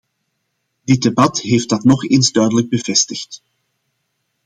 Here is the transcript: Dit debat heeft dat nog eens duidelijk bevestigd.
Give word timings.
Dit 0.83 1.01
debat 1.01 1.41
heeft 1.41 1.69
dat 1.69 1.83
nog 1.83 2.07
eens 2.07 2.31
duidelijk 2.31 2.69
bevestigd. 2.69 3.43